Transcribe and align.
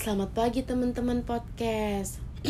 Selamat 0.00 0.32
pagi 0.32 0.64
teman-teman 0.64 1.20
podcast. 1.28 2.24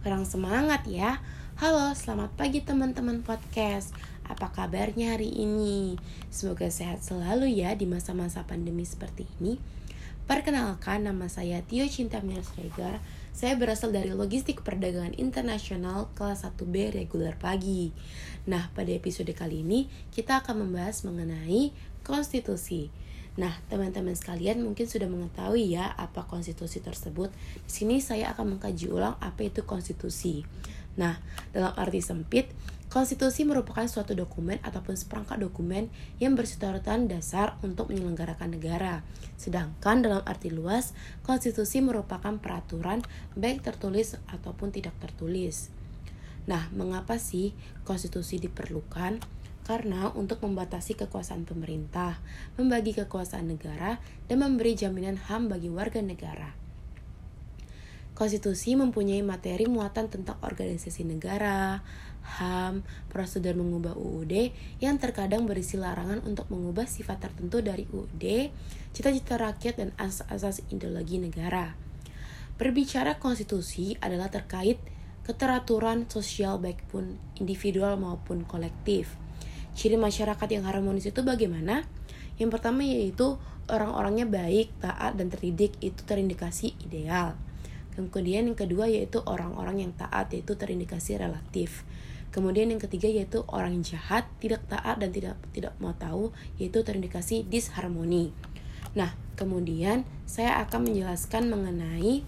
Kurang 0.00 0.24
semangat 0.24 0.88
ya. 0.88 1.20
Halo, 1.60 1.92
selamat 1.92 2.32
pagi 2.32 2.64
teman-teman 2.64 3.20
podcast. 3.20 3.92
Apa 4.24 4.48
kabarnya 4.48 5.12
hari 5.12 5.28
ini? 5.28 6.00
Semoga 6.32 6.72
sehat 6.72 7.04
selalu 7.04 7.52
ya 7.52 7.76
di 7.76 7.84
masa-masa 7.84 8.48
pandemi 8.48 8.88
seperti 8.88 9.28
ini. 9.36 9.60
Perkenalkan, 10.24 11.04
nama 11.04 11.28
saya 11.28 11.60
Tio 11.60 11.84
Cinta 11.92 12.24
Regar. 12.24 13.04
Saya 13.36 13.52
berasal 13.60 13.92
dari 13.92 14.16
Logistik 14.16 14.64
Perdagangan 14.64 15.12
Internasional 15.20 16.08
kelas 16.16 16.48
1B 16.56 16.96
reguler 16.96 17.36
pagi. 17.36 17.92
Nah, 18.48 18.72
pada 18.72 18.88
episode 18.96 19.28
kali 19.36 19.60
ini 19.60 19.92
kita 20.08 20.40
akan 20.40 20.64
membahas 20.64 21.04
mengenai 21.04 21.76
konstitusi. 22.00 22.88
Nah, 23.32 23.56
teman-teman 23.72 24.12
sekalian 24.12 24.60
mungkin 24.60 24.84
sudah 24.84 25.08
mengetahui 25.08 25.72
ya 25.72 25.88
apa 25.96 26.28
konstitusi 26.28 26.84
tersebut. 26.84 27.32
Di 27.64 27.72
sini 27.72 27.96
saya 28.04 28.36
akan 28.36 28.56
mengkaji 28.56 28.92
ulang 28.92 29.16
apa 29.24 29.48
itu 29.48 29.64
konstitusi. 29.64 30.44
Nah, 31.00 31.16
dalam 31.56 31.72
arti 31.72 32.04
sempit, 32.04 32.52
konstitusi 32.92 33.48
merupakan 33.48 33.88
suatu 33.88 34.12
dokumen 34.12 34.60
ataupun 34.60 34.92
seperangkat 35.00 35.40
dokumen 35.40 35.88
yang 36.20 36.36
bersifatan 36.36 37.08
dasar 37.08 37.56
untuk 37.64 37.88
menyelenggarakan 37.88 38.52
negara. 38.52 39.00
Sedangkan 39.40 40.04
dalam 40.04 40.20
arti 40.28 40.52
luas, 40.52 40.92
konstitusi 41.24 41.80
merupakan 41.80 42.36
peraturan 42.36 43.00
baik 43.32 43.64
tertulis 43.64 44.20
ataupun 44.28 44.76
tidak 44.76 44.92
tertulis. 45.00 45.72
Nah, 46.44 46.68
mengapa 46.76 47.16
sih 47.16 47.56
konstitusi 47.88 48.36
diperlukan? 48.36 49.24
Karena 49.62 50.10
untuk 50.18 50.42
membatasi 50.42 50.98
kekuasaan 50.98 51.46
pemerintah, 51.46 52.18
membagi 52.58 52.98
kekuasaan 52.98 53.46
negara, 53.46 54.02
dan 54.26 54.42
memberi 54.42 54.74
jaminan 54.74 55.18
HAM 55.18 55.46
bagi 55.46 55.70
warga 55.70 56.02
negara. 56.02 56.58
Konstitusi 58.12 58.76
mempunyai 58.76 59.24
materi 59.24 59.64
muatan 59.64 60.12
tentang 60.12 60.36
organisasi 60.44 61.08
negara, 61.08 61.80
HAM, 62.22 62.86
prosedur 63.10 63.56
mengubah 63.58 63.98
UUD 63.98 64.52
yang 64.78 65.00
terkadang 65.00 65.48
berisi 65.48 65.74
larangan 65.80 66.22
untuk 66.22 66.46
mengubah 66.52 66.86
sifat 66.86 67.18
tertentu 67.18 67.64
dari 67.64 67.88
UUD, 67.88 68.52
cita-cita 68.92 69.40
rakyat 69.40 69.74
dan 69.80 69.90
asas-asas 69.98 70.62
ideologi 70.70 71.18
negara. 71.18 71.74
Berbicara 72.60 73.18
konstitusi 73.18 73.98
adalah 73.98 74.30
terkait 74.30 74.78
keteraturan 75.26 76.06
sosial 76.06 76.58
baik 76.58 76.82
pun 76.90 77.18
individual 77.38 77.94
maupun 77.98 78.42
kolektif 78.46 79.18
Ciri 79.72 79.96
masyarakat 79.96 80.48
yang 80.52 80.68
harmonis 80.68 81.08
itu 81.08 81.24
bagaimana? 81.24 81.88
Yang 82.36 82.50
pertama 82.58 82.84
yaitu 82.84 83.40
orang-orangnya 83.70 84.28
baik, 84.28 84.72
taat, 84.82 85.16
dan 85.16 85.32
terdidik 85.32 85.76
itu 85.80 86.00
terindikasi 86.04 86.76
ideal. 86.84 87.38
Kemudian 87.92 88.48
yang 88.48 88.56
kedua 88.56 88.88
yaitu 88.88 89.20
orang-orang 89.24 89.84
yang 89.84 89.92
taat 89.92 90.32
yaitu 90.32 90.56
terindikasi 90.56 91.20
relatif. 91.20 91.84
Kemudian 92.32 92.72
yang 92.72 92.80
ketiga 92.80 93.12
yaitu 93.12 93.44
orang 93.52 93.84
jahat, 93.84 94.24
tidak 94.40 94.64
taat 94.64 94.96
dan 94.96 95.12
tidak 95.12 95.36
tidak 95.52 95.76
mau 95.76 95.92
tahu 95.92 96.32
yaitu 96.56 96.80
terindikasi 96.80 97.44
disharmoni. 97.44 98.32
Nah, 98.96 99.12
kemudian 99.36 100.08
saya 100.24 100.56
akan 100.64 100.88
menjelaskan 100.88 101.52
mengenai 101.52 102.24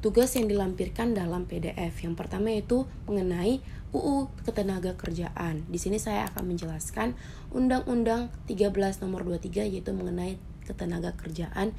tugas 0.00 0.32
yang 0.36 0.48
dilampirkan 0.48 1.12
dalam 1.12 1.44
PDF. 1.44 1.92
Yang 2.00 2.14
pertama 2.16 2.52
yaitu 2.52 2.88
mengenai 3.04 3.60
UU 3.92 4.32
Ketenaga 4.48 4.96
Kerjaan. 4.96 5.68
Di 5.68 5.76
sini 5.76 6.00
saya 6.00 6.26
akan 6.32 6.56
menjelaskan 6.56 7.14
Undang-Undang 7.52 8.32
13 8.48 9.04
nomor 9.04 9.28
23 9.28 9.68
yaitu 9.68 9.92
mengenai 9.92 10.40
ketenaga 10.64 11.12
kerjaan 11.18 11.76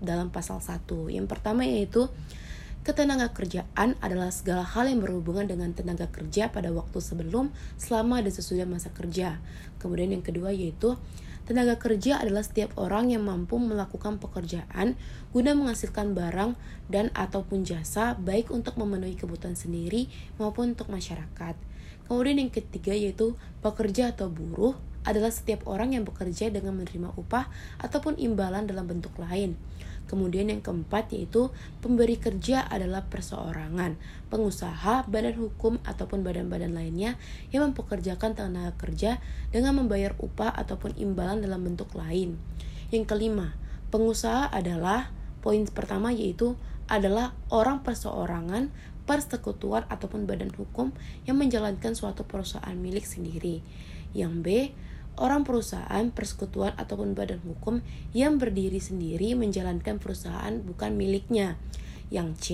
dalam 0.00 0.32
pasal 0.32 0.62
1. 0.62 0.86
Yang 1.12 1.26
pertama 1.28 1.68
yaitu 1.68 2.08
Ketenaga 2.80 3.36
kerjaan 3.36 3.92
adalah 4.00 4.32
segala 4.32 4.64
hal 4.64 4.88
yang 4.88 5.04
berhubungan 5.04 5.44
dengan 5.44 5.76
tenaga 5.76 6.08
kerja 6.08 6.48
pada 6.48 6.72
waktu 6.72 6.96
sebelum, 6.96 7.52
selama, 7.76 8.24
dan 8.24 8.32
sesudah 8.32 8.64
masa 8.64 8.88
kerja. 8.88 9.36
Kemudian 9.76 10.16
yang 10.16 10.24
kedua 10.24 10.48
yaitu 10.48 10.96
Tenaga 11.48 11.80
kerja 11.80 12.20
adalah 12.20 12.44
setiap 12.46 12.76
orang 12.78 13.10
yang 13.10 13.26
mampu 13.26 13.58
melakukan 13.58 14.22
pekerjaan 14.22 14.94
guna 15.34 15.56
menghasilkan 15.56 16.14
barang 16.14 16.54
dan 16.92 17.10
ataupun 17.16 17.66
jasa 17.66 18.14
baik 18.18 18.52
untuk 18.54 18.78
memenuhi 18.78 19.18
kebutuhan 19.18 19.58
sendiri 19.58 20.06
maupun 20.38 20.78
untuk 20.78 20.92
masyarakat. 20.92 21.54
Kemudian 22.10 22.42
yang 22.42 22.50
ketiga 22.50 22.90
yaitu 22.90 23.38
pekerja 23.62 24.10
atau 24.10 24.26
buruh 24.26 24.74
adalah 25.06 25.32
setiap 25.32 25.64
orang 25.64 25.96
yang 25.96 26.04
bekerja 26.04 26.52
dengan 26.52 26.76
menerima 26.76 27.16
upah 27.16 27.48
ataupun 27.80 28.20
imbalan 28.20 28.68
dalam 28.68 28.84
bentuk 28.84 29.14
lain. 29.16 29.56
Kemudian 30.10 30.50
yang 30.50 30.58
keempat 30.58 31.14
yaitu 31.14 31.54
pemberi 31.78 32.18
kerja 32.18 32.66
adalah 32.66 33.06
perseorangan, 33.06 33.94
pengusaha, 34.26 35.06
badan 35.06 35.38
hukum 35.38 35.78
ataupun 35.86 36.26
badan-badan 36.26 36.74
lainnya 36.74 37.14
yang 37.54 37.70
mempekerjakan 37.70 38.34
tenaga 38.34 38.74
kerja 38.74 39.22
dengan 39.54 39.78
membayar 39.78 40.18
upah 40.18 40.50
ataupun 40.50 40.98
imbalan 40.98 41.38
dalam 41.38 41.62
bentuk 41.62 41.94
lain. 41.94 42.42
Yang 42.90 43.06
kelima, 43.06 43.54
pengusaha 43.94 44.50
adalah 44.50 45.14
poin 45.46 45.62
pertama 45.70 46.10
yaitu 46.10 46.58
adalah 46.90 47.38
orang 47.54 47.86
perseorangan, 47.86 48.74
persekutuan 49.06 49.86
ataupun 49.86 50.26
badan 50.26 50.50
hukum 50.58 50.90
yang 51.22 51.38
menjalankan 51.38 51.94
suatu 51.94 52.26
perusahaan 52.26 52.74
milik 52.74 53.06
sendiri. 53.06 53.62
Yang 54.10 54.34
B, 54.42 54.46
orang 55.20 55.44
perusahaan, 55.44 56.08
persekutuan, 56.10 56.72
ataupun 56.80 57.12
badan 57.12 57.44
hukum 57.44 57.84
yang 58.16 58.40
berdiri 58.40 58.80
sendiri 58.80 59.36
menjalankan 59.36 60.00
perusahaan 60.00 60.56
bukan 60.64 60.96
miliknya. 60.96 61.60
Yang 62.08 62.28
C, 62.40 62.46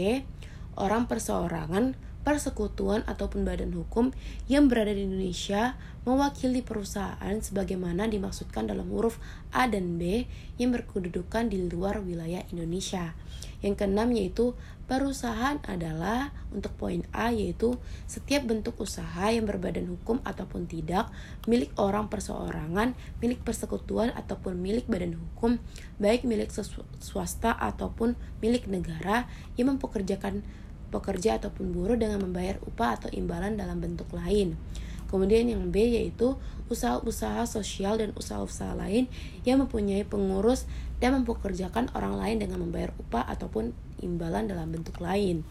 orang 0.75 1.07
perseorangan, 1.07 1.95
persekutuan, 2.27 3.07
ataupun 3.07 3.47
badan 3.47 3.71
hukum 3.71 4.11
yang 4.51 4.67
berada 4.67 4.91
di 4.91 5.07
Indonesia 5.07 5.79
mewakili 6.03 6.61
perusahaan 6.61 7.39
sebagaimana 7.39 8.11
dimaksudkan 8.11 8.67
dalam 8.67 8.91
huruf 8.91 9.23
A 9.55 9.71
dan 9.71 9.95
B 9.95 10.27
yang 10.59 10.75
berkedudukan 10.75 11.47
di 11.47 11.71
luar 11.71 12.03
wilayah 12.03 12.43
Indonesia. 12.51 13.15
Yang 13.67 13.83
keenam 13.83 14.15
yaitu 14.15 14.55
perusahaan 14.87 15.59
adalah 15.67 16.31
untuk 16.55 16.71
poin 16.79 17.03
A 17.11 17.35
yaitu 17.35 17.75
setiap 18.07 18.47
bentuk 18.47 18.79
usaha 18.79 19.27
yang 19.35 19.43
berbadan 19.43 19.91
hukum 19.91 20.23
ataupun 20.23 20.71
tidak 20.71 21.11
milik 21.51 21.75
orang 21.75 22.07
perseorangan, 22.07 22.95
milik 23.19 23.43
persekutuan 23.43 24.15
ataupun 24.15 24.55
milik 24.55 24.87
badan 24.87 25.19
hukum, 25.19 25.59
baik 25.99 26.23
milik 26.23 26.55
swasta 27.03 27.51
ataupun 27.59 28.15
milik 28.39 28.71
negara 28.71 29.27
yang 29.59 29.75
mempekerjakan 29.75 30.47
pekerja 30.95 31.43
ataupun 31.43 31.75
buruh 31.75 31.99
dengan 31.99 32.23
membayar 32.23 32.63
upah 32.63 33.03
atau 33.03 33.11
imbalan 33.11 33.59
dalam 33.59 33.83
bentuk 33.83 34.07
lain. 34.15 34.55
Kemudian 35.07 35.47
yang 35.47 35.71
B 35.71 35.83
yaitu 35.83 36.35
usaha-usaha 36.67 37.47
sosial 37.47 38.03
dan 38.03 38.11
usaha-usaha 38.19 38.75
lain 38.75 39.07
yang 39.47 39.63
mempunyai 39.63 40.03
pengurus 40.03 40.67
dan 40.99 41.15
mempekerjakan 41.23 41.93
orang 41.95 42.19
lain 42.19 42.37
dengan 42.43 42.59
membayar 42.65 42.91
upah 42.99 43.23
ataupun 43.31 43.71
imbalan 44.03 44.51
dalam 44.51 44.73
bentuk 44.75 44.99
lain. 44.99 45.47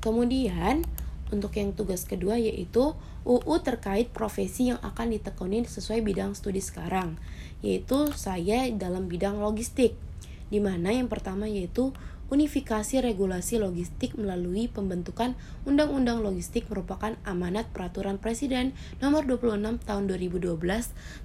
Kemudian 0.00 0.86
untuk 1.34 1.58
yang 1.58 1.74
tugas 1.74 2.06
kedua 2.06 2.38
yaitu 2.38 2.94
UU 3.26 3.58
terkait 3.66 4.14
profesi 4.14 4.70
yang 4.70 4.78
akan 4.78 5.10
ditekuni 5.10 5.66
sesuai 5.66 5.98
bidang 6.06 6.38
studi 6.38 6.62
sekarang, 6.62 7.18
yaitu 7.58 8.14
saya 8.14 8.70
dalam 8.70 9.10
bidang 9.10 9.42
logistik. 9.42 9.98
Di 10.46 10.62
mana 10.62 10.94
yang 10.94 11.10
pertama 11.10 11.50
yaitu 11.50 11.90
unifikasi 12.26 12.98
regulasi 12.98 13.62
logistik 13.62 14.18
melalui 14.18 14.66
pembentukan 14.66 15.38
Undang-Undang 15.62 16.26
Logistik 16.26 16.66
merupakan 16.66 17.14
amanat 17.22 17.70
peraturan 17.70 18.18
Presiden 18.18 18.74
nomor 18.98 19.26
26 19.30 19.86
tahun 19.86 20.04
2012 20.10 20.58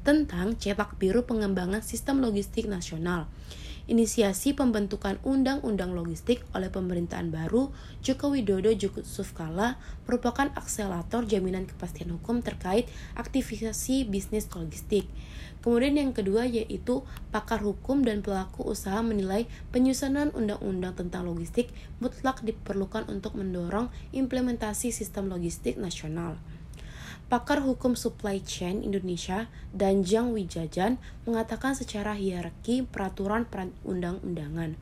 tentang 0.05 0.53
cetak 0.57 1.01
biru 1.01 1.25
pengembangan 1.25 1.81
sistem 1.81 2.21
logistik 2.21 2.69
nasional. 2.69 3.25
Inisiasi 3.91 4.55
pembentukan 4.55 5.19
Undang-Undang 5.27 5.91
Logistik 5.91 6.47
oleh 6.55 6.71
pemerintahan 6.71 7.27
baru 7.27 7.75
Joko 7.99 8.31
Widodo 8.31 8.71
Yusuf 8.71 9.35
Kala 9.35 9.75
merupakan 10.07 10.47
akselerator 10.55 11.27
jaminan 11.27 11.67
kepastian 11.67 12.15
hukum 12.15 12.39
terkait 12.39 12.87
aktivisasi 13.19 14.07
bisnis 14.07 14.47
logistik. 14.55 15.11
Kemudian 15.59 15.99
yang 15.99 16.15
kedua 16.15 16.47
yaitu 16.47 17.03
pakar 17.35 17.59
hukum 17.67 17.99
dan 18.07 18.23
pelaku 18.23 18.63
usaha 18.63 19.03
menilai 19.03 19.51
penyusunan 19.75 20.31
undang-undang 20.39 20.95
tentang 20.95 21.27
logistik 21.27 21.67
mutlak 21.99 22.39
diperlukan 22.47 23.11
untuk 23.11 23.35
mendorong 23.35 23.91
implementasi 24.15 24.95
sistem 24.95 25.27
logistik 25.27 25.75
nasional. 25.75 26.39
Pakar 27.31 27.63
hukum 27.63 27.95
supply 27.95 28.43
chain 28.43 28.83
Indonesia, 28.83 29.47
Danjang 29.71 30.35
Wijajan, 30.35 30.99
mengatakan 31.23 31.79
secara 31.79 32.11
hierarki 32.11 32.83
peraturan 32.83 33.47
perundang-undangan. 33.47 34.75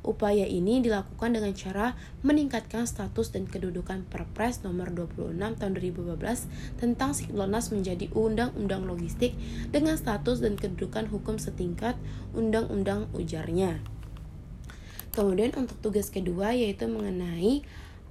Upaya 0.00 0.48
ini 0.48 0.80
dilakukan 0.80 1.36
dengan 1.36 1.52
cara 1.52 1.92
meningkatkan 2.24 2.88
status 2.88 3.36
dan 3.36 3.44
kedudukan 3.44 4.08
Perpres 4.08 4.64
nomor 4.64 4.88
26 4.96 5.60
tahun 5.60 5.72
2012 5.76 6.80
tentang 6.80 7.12
Siglonas 7.12 7.68
menjadi 7.68 8.08
Undang-Undang 8.16 8.88
Logistik 8.88 9.36
dengan 9.68 10.00
status 10.00 10.40
dan 10.40 10.56
kedudukan 10.56 11.04
hukum 11.12 11.36
setingkat 11.36 12.00
undang-undang 12.32 13.12
ujarnya. 13.12 13.84
Kemudian 15.12 15.52
untuk 15.52 15.76
tugas 15.84 16.08
kedua 16.08 16.56
yaitu 16.56 16.88
mengenai 16.88 17.60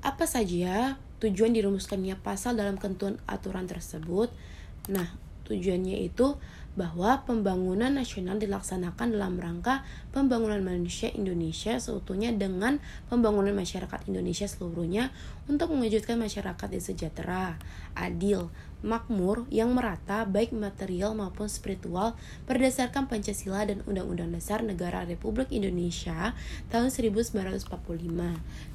apa 0.06 0.30
saja 0.30 1.02
tujuan 1.20 1.52
dirumuskannya 1.52 2.16
pasal 2.20 2.56
dalam 2.56 2.80
ketentuan 2.80 3.20
aturan 3.28 3.68
tersebut. 3.68 4.32
Nah, 4.88 5.08
tujuannya 5.50 6.06
itu 6.06 6.40
bahwa 6.78 7.28
pembangunan 7.28 7.92
nasional 7.92 8.40
dilaksanakan 8.40 9.12
dalam 9.12 9.36
rangka 9.36 9.84
pembangunan 10.16 10.64
manusia 10.64 11.12
Indonesia 11.12 11.76
seutuhnya 11.76 12.32
dengan 12.32 12.80
pembangunan 13.12 13.52
masyarakat 13.52 14.08
Indonesia 14.08 14.48
seluruhnya 14.48 15.12
untuk 15.52 15.76
mewujudkan 15.76 16.16
masyarakat 16.16 16.68
yang 16.72 16.86
sejahtera, 16.86 17.60
adil, 17.98 18.48
makmur, 18.80 19.44
yang 19.52 19.76
merata 19.76 20.24
baik 20.24 20.56
material 20.56 21.12
maupun 21.16 21.52
spiritual 21.52 22.16
berdasarkan 22.48 23.12
Pancasila 23.12 23.68
dan 23.68 23.84
Undang-Undang 23.84 24.32
Dasar 24.36 24.64
Negara 24.64 25.04
Republik 25.04 25.52
Indonesia 25.52 26.32
tahun 26.72 26.88
1945. 26.92 27.68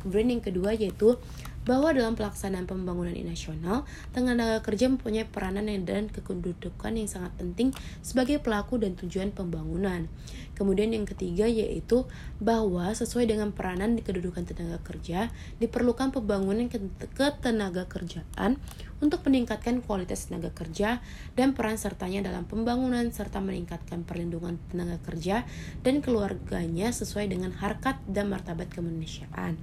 Kemudian 0.05 0.29
yang 0.29 0.43
kedua 0.45 0.77
yaitu 0.77 1.17
bahwa 1.65 1.97
dalam 1.97 2.13
pelaksanaan 2.13 2.69
pembangunan 2.69 3.17
nasional, 3.25 3.89
tenaga 4.13 4.61
kerja 4.61 4.85
mempunyai 4.93 5.25
peranan 5.25 5.65
dan 5.89 6.13
kedudukan 6.13 6.93
yang 6.93 7.09
sangat 7.09 7.33
penting 7.41 7.73
sebagai 8.05 8.37
pelaku 8.37 8.77
dan 8.77 8.93
tujuan 9.01 9.33
pembangunan. 9.33 10.13
Kemudian 10.55 10.93
yang 10.93 11.09
ketiga 11.09 11.49
yaitu 11.49 12.05
bahwa 12.39 12.93
sesuai 12.93 13.27
dengan 13.27 13.51
peranan 13.51 13.97
di 13.97 14.05
kedudukan 14.05 14.45
tenaga 14.45 14.79
kerja, 14.85 15.33
diperlukan 15.59 16.13
pembangunan 16.13 16.69
ketenaga 17.17 17.89
kerjaan 17.89 18.61
untuk 19.03 19.25
meningkatkan 19.27 19.83
kualitas 19.95 20.27
tenaga 20.27 20.51
kerja 20.51 20.99
dan 21.39 21.55
peran 21.55 21.79
sertanya 21.79 22.27
dalam 22.27 22.51
pembangunan 22.51 23.07
serta 23.15 23.39
meningkatkan 23.39 24.03
perlindungan 24.03 24.59
tenaga 24.67 24.99
kerja 25.07 25.47
dan 25.87 26.03
keluarganya 26.03 26.91
sesuai 26.91 27.31
dengan 27.31 27.55
harkat 27.55 28.03
dan 28.11 28.27
martabat 28.27 28.75
kemanusiaan. 28.75 29.55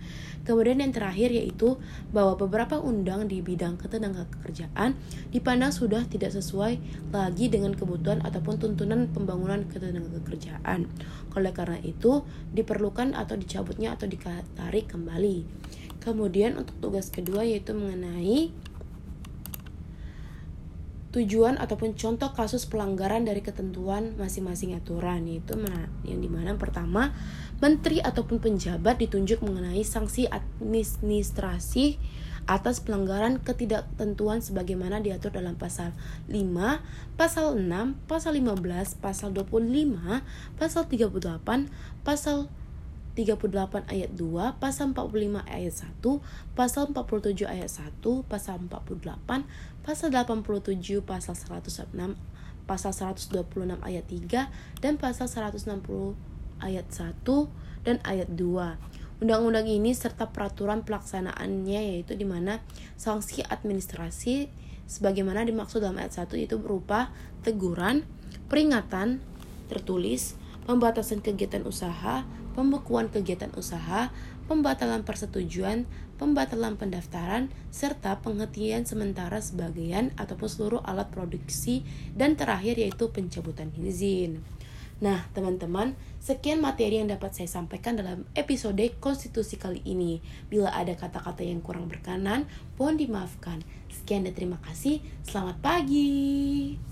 Kemudian 0.47 0.79
yang 0.79 0.95
terakhir 0.95 1.35
yaitu 1.35 1.75
bahwa 2.15 2.39
beberapa 2.39 2.79
undang 2.79 3.27
di 3.27 3.43
bidang 3.43 3.75
ketenaga 3.75 4.23
kerjaan 4.39 4.95
dipandang 5.35 5.75
sudah 5.75 6.07
tidak 6.07 6.31
sesuai 6.31 6.79
lagi 7.11 7.51
dengan 7.51 7.75
kebutuhan 7.75 8.23
ataupun 8.23 8.55
tuntunan 8.55 9.11
pembangunan 9.11 9.67
ketenaga 9.67 10.23
kerjaan. 10.23 10.87
Oleh 11.35 11.51
karena 11.51 11.83
itu, 11.83 12.23
diperlukan 12.55 13.19
atau 13.19 13.35
dicabutnya 13.35 13.99
atau 13.99 14.07
ditarik 14.07 14.87
kembali. 14.87 15.43
Kemudian 16.01 16.57
untuk 16.57 16.73
tugas 16.81 17.13
kedua 17.13 17.45
yaitu 17.45 17.77
mengenai 17.77 18.49
tujuan 21.11 21.59
ataupun 21.59 21.99
contoh 21.99 22.31
kasus 22.31 22.63
pelanggaran 22.63 23.27
dari 23.27 23.43
ketentuan 23.43 24.15
masing-masing 24.15 24.75
aturan. 24.79 25.27
Yaitu 25.27 25.59
mana? 25.59 25.91
Yang 26.07 26.19
di 26.25 26.29
mana 26.31 26.55
pertama 26.55 27.11
menteri 27.59 27.99
ataupun 27.99 28.39
penjabat 28.39 28.97
ditunjuk 29.03 29.43
mengenai 29.43 29.83
sanksi 29.83 30.31
administrasi 30.31 31.99
atas 32.49 32.81
pelanggaran 32.81 33.37
ketidaktentuan 33.37 34.41
sebagaimana 34.41 34.97
diatur 34.97 35.29
dalam 35.29 35.53
pasal 35.53 35.93
5, 36.25 36.41
pasal 37.13 37.53
6, 37.53 38.09
pasal 38.09 38.33
15, 38.33 38.97
pasal 38.97 39.29
25, 39.29 40.25
pasal 40.57 40.83
38, 40.89 41.69
pasal 42.01 42.49
38 43.13 43.91
ayat 43.91 44.11
2, 44.15 44.61
pasal 44.63 44.95
45 44.95 45.43
ayat 45.43 45.73
1, 45.99 46.55
pasal 46.55 46.83
47 46.95 47.43
ayat 47.43 47.67
1, 47.67 47.99
pasal 48.23 48.55
48, 48.71 49.43
pasal 49.83 50.07
87, 50.15 51.03
pasal 51.03 51.35
106, 51.35 52.15
pasal 52.63 52.91
126 52.95 53.83
ayat 53.83 54.05
3, 54.07 54.47
dan 54.79 54.95
pasal 54.95 55.27
160 55.27 56.15
ayat 56.63 56.87
1 56.87 57.25
dan 57.83 57.97
ayat 58.07 58.29
2. 58.31 59.21
Undang-undang 59.21 59.69
ini 59.69 59.93
serta 59.93 60.33
peraturan 60.33 60.81
pelaksanaannya 60.81 61.81
yaitu 61.93 62.17
di 62.17 62.25
mana 62.25 62.63
sanksi 62.97 63.45
administrasi 63.45 64.49
sebagaimana 64.89 65.45
dimaksud 65.45 65.83
dalam 65.83 66.01
ayat 66.01 66.25
1 66.25 66.31
itu 66.41 66.57
berupa 66.57 67.13
teguran, 67.45 68.07
peringatan 68.49 69.21
tertulis, 69.69 70.35
pembatasan 70.65 71.23
kegiatan 71.23 71.65
usaha, 71.65 72.25
pembekuan 72.53 73.09
kegiatan 73.09 73.51
usaha, 73.57 74.11
pembatalan 74.45 75.07
persetujuan, 75.07 75.87
pembatalan 76.19 76.75
pendaftaran, 76.75 77.49
serta 77.71 78.19
penghentian 78.19 78.83
sementara 78.85 79.39
sebagian 79.39 80.11
ataupun 80.19 80.49
seluruh 80.51 80.81
alat 80.83 81.09
produksi, 81.09 81.87
dan 82.13 82.35
terakhir 82.35 82.77
yaitu 82.77 83.09
pencabutan 83.09 83.71
izin. 83.79 84.43
Nah, 85.01 85.25
teman-teman, 85.33 85.97
sekian 86.21 86.61
materi 86.61 87.01
yang 87.01 87.09
dapat 87.09 87.33
saya 87.33 87.49
sampaikan 87.49 87.97
dalam 87.97 88.29
episode 88.37 88.85
konstitusi 89.01 89.57
kali 89.57 89.81
ini. 89.81 90.21
Bila 90.45 90.69
ada 90.69 90.93
kata-kata 90.93 91.41
yang 91.41 91.65
kurang 91.65 91.89
berkenan, 91.89 92.45
mohon 92.77 93.01
dimaafkan. 93.01 93.65
Sekian 93.89 94.29
dan 94.29 94.37
terima 94.37 94.61
kasih. 94.61 95.01
Selamat 95.25 95.57
pagi. 95.57 96.90